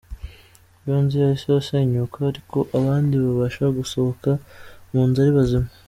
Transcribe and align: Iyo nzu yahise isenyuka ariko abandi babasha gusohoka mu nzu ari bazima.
Iyo 0.83 0.97
nzu 1.03 1.15
yahise 1.25 1.49
isenyuka 1.61 2.17
ariko 2.31 2.57
abandi 2.77 3.13
babasha 3.23 3.63
gusohoka 3.77 4.29
mu 4.91 5.01
nzu 5.07 5.19
ari 5.23 5.33
bazima. 5.39 5.69